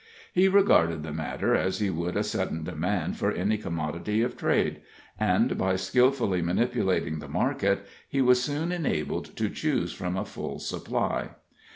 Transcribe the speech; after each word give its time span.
He 0.33 0.47
regarded 0.47 1.03
the 1.03 1.13
matter 1.13 1.53
as 1.55 1.77
he 1.77 1.91
would 1.91 2.17
a 2.17 2.23
sudden 2.23 2.63
demand 2.63 3.17
for 3.17 3.31
any 3.31 3.55
commodity 3.55 4.23
of 4.23 4.35
trade, 4.35 4.81
and 5.19 5.55
by 5.59 5.75
skillfully 5.75 6.41
manipulating 6.41 7.19
the 7.19 7.27
market 7.27 7.85
he 8.09 8.19
was 8.19 8.41
soon 8.41 8.71
enabled 8.71 9.35
to 9.35 9.47
choose 9.47 9.93
from 9.93 10.17
a 10.17 10.25
full 10.25 10.57
supply. 10.57 11.35